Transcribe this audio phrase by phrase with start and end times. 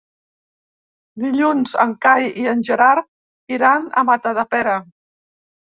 [1.25, 4.77] Dilluns en Cai i en Gerard iran a Matadepera.